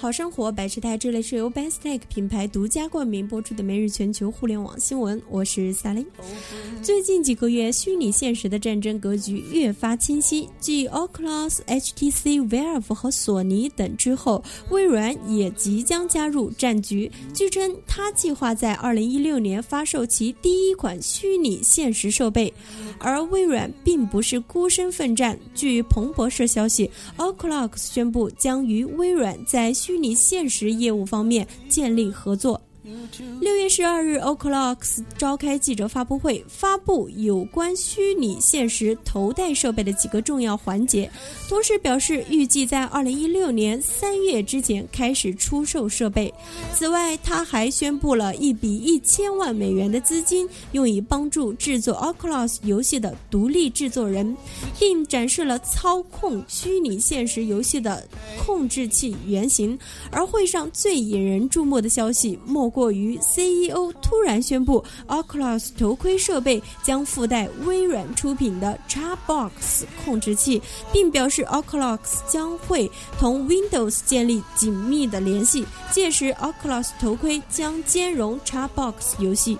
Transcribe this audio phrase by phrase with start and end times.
[0.00, 6.06] 好生活百事泰，这里是由 Bestech 品牌独家冠名播出的每日全球互联网新闻，我是萨琳。
[6.82, 10.48] 最近几个月，虚拟现实的战争格局越发清晰。
[10.58, 17.12] 继 Oculus、HTC Vive 和索尼等之后，微软也即将加入战局。
[17.34, 22.50] 据称，它计划在2016年发售其第一款虚拟现实设备。
[23.00, 25.38] 而微软并不是孤身奋战。
[25.54, 32.60] 据彭博社消息，Oculus 宣布将与微软在虚拟现实业务方面建立合作。
[33.40, 41.10] 六月十二日，Oculus 召开记者发布会，发布有关虚拟现实头戴设备的几个重要环节，
[41.48, 46.32] 同时表示预计在二零一六年三月之前开始出售设备。
[46.74, 54.36] 此外，他还宣布了一笔一千万美元的资金，用以帮助制作 Oculus 游戏的独立制作人，
[54.78, 58.06] 并展示了操控虚拟现实游戏的
[58.38, 59.78] 控制器原型。
[60.10, 70.60] 而会上最引人注目的消息，莫过于于 CEO 突然宣布，Oculus 头盔设备将附带微软出品的 Xbox 控制器，
[70.92, 75.64] 并表示 Oculus 将会同 Windows 建立紧密的联系。
[75.90, 79.56] 届时，Oculus 头盔将兼容 Xbox 游戏。